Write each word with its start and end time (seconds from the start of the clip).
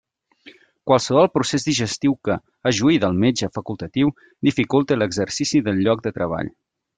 Qualsevol 0.91 1.27
procés 1.35 1.65
digestiu 1.67 2.15
que, 2.27 2.37
a 2.69 2.71
juí 2.77 2.95
del 3.03 3.19
metge 3.25 3.51
facultatiu, 3.59 4.11
dificulte 4.49 4.99
l'exercici 4.99 5.63
del 5.69 5.85
lloc 5.89 6.03
de 6.09 6.15
treball. 6.19 6.51